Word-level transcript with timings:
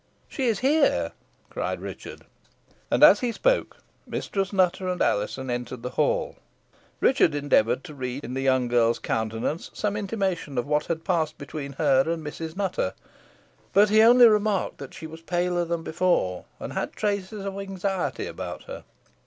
"She 0.27 0.47
is 0.47 0.61
here," 0.61 1.11
cried 1.51 1.79
Richard. 1.79 2.21
And 2.89 3.03
as 3.03 3.19
he 3.19 3.31
spoke 3.31 3.77
Mistress 4.07 4.51
Nutter 4.51 4.87
and 4.87 4.99
Alizon 4.99 5.51
entered 5.51 5.83
the 5.83 5.91
hall. 5.91 6.37
Richard 7.01 7.35
endeavoured 7.35 7.83
to 7.83 7.93
read 7.93 8.23
in 8.23 8.33
the 8.33 8.41
young 8.41 8.67
girl's 8.67 8.97
countenance 8.97 9.69
some 9.75 9.95
intimation 9.95 10.57
of 10.57 10.65
what 10.65 10.87
had 10.87 11.03
passed 11.03 11.37
between 11.37 11.73
her 11.73 12.03
and 12.09 12.23
Mistress 12.23 12.55
Nutter, 12.55 12.95
but 13.73 13.91
he 13.91 14.01
only 14.01 14.25
remarked 14.27 14.79
that 14.79 14.95
she 14.95 15.05
was 15.05 15.21
paler 15.21 15.65
than 15.65 15.83
before, 15.83 16.45
and 16.59 16.73
had 16.73 16.93
traces 16.93 17.45
of 17.45 17.55
anxiety 17.59 18.25
about 18.25 18.63
her. 18.63 18.83